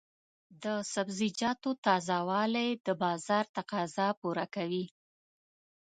[0.63, 4.85] د سبزیجاتو تازه والي د بازار تقاضا پوره کوي.